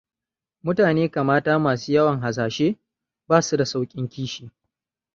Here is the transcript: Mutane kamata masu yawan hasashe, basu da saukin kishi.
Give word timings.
Mutane 0.63 1.03
kamata 1.13 1.53
masu 1.63 1.87
yawan 1.95 2.19
hasashe, 2.21 2.77
basu 3.27 3.57
da 3.57 3.65
saukin 3.65 4.07
kishi. 4.09 4.51